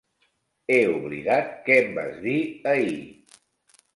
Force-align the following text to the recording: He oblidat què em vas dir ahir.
He 0.71 0.77
oblidat 0.93 1.51
què 1.67 1.77
em 1.83 1.93
vas 1.99 2.17
dir 2.25 2.39
ahir. 2.75 2.99